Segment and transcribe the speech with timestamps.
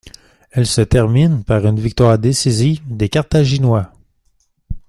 [0.49, 3.93] Elle se termine par une victoire décisive des Carthaginois.